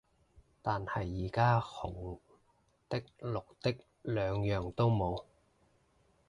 [0.63, 2.19] 但係而家紅
[2.89, 5.25] 的綠的兩樣都冇